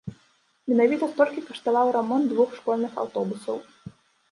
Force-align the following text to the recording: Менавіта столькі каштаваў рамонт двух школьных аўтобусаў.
Менавіта 0.71 1.09
столькі 1.11 1.43
каштаваў 1.51 1.93
рамонт 1.99 2.25
двух 2.33 2.59
школьных 2.63 2.93
аўтобусаў. 3.05 3.63